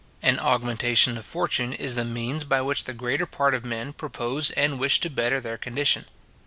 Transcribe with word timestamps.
An 0.23 0.39
augmentation 0.39 1.15
of 1.15 1.27
fortune 1.27 1.73
is 1.73 1.93
the 1.93 2.03
means 2.03 2.43
by 2.43 2.59
which 2.59 2.85
the 2.85 2.93
greater 2.95 3.27
part 3.27 3.53
of 3.53 3.63
men 3.63 3.93
propose 3.93 4.49
and 4.49 4.79
wish 4.79 4.99
to 5.01 5.11
better 5.11 5.39
their 5.39 5.59
condition. 5.59 6.05